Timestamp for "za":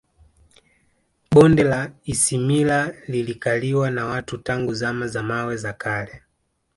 5.07-5.23, 5.57-5.73